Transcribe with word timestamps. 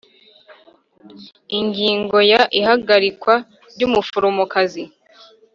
Ingingo 1.59 2.17
ya 2.31 2.41
ihagarikwa 2.59 3.33
ry 3.73 3.81
umuforomokazi 3.87 4.83